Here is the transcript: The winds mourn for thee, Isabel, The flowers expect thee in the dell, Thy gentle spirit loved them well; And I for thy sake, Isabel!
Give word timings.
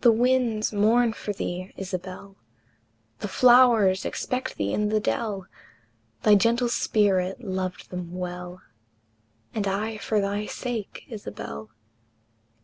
The 0.00 0.10
winds 0.10 0.72
mourn 0.72 1.12
for 1.12 1.32
thee, 1.32 1.72
Isabel, 1.76 2.34
The 3.20 3.28
flowers 3.28 4.04
expect 4.04 4.56
thee 4.56 4.72
in 4.72 4.88
the 4.88 4.98
dell, 4.98 5.46
Thy 6.24 6.34
gentle 6.34 6.68
spirit 6.68 7.40
loved 7.40 7.90
them 7.90 8.12
well; 8.12 8.60
And 9.54 9.68
I 9.68 9.98
for 9.98 10.20
thy 10.20 10.46
sake, 10.46 11.04
Isabel! 11.08 11.70